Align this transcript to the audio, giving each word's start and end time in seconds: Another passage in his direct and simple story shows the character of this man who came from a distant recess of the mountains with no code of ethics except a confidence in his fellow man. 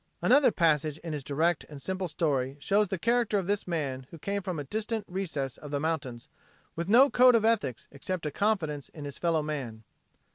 Another 0.23 0.51
passage 0.51 0.97
in 1.03 1.13
his 1.13 1.23
direct 1.23 1.63
and 1.69 1.79
simple 1.79 2.07
story 2.07 2.57
shows 2.59 2.87
the 2.87 2.97
character 2.97 3.37
of 3.37 3.45
this 3.45 3.67
man 3.67 4.07
who 4.09 4.17
came 4.17 4.41
from 4.41 4.57
a 4.57 4.63
distant 4.63 5.05
recess 5.07 5.57
of 5.59 5.69
the 5.69 5.79
mountains 5.79 6.27
with 6.75 6.89
no 6.89 7.07
code 7.07 7.35
of 7.35 7.45
ethics 7.45 7.87
except 7.91 8.25
a 8.25 8.31
confidence 8.31 8.89
in 8.89 9.05
his 9.05 9.19
fellow 9.19 9.43
man. 9.43 9.83